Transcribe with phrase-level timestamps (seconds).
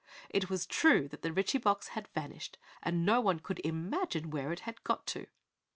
[0.31, 4.51] It was true that the Ritchie box had vanished and no one could imagine where
[4.51, 5.27] it had gone to.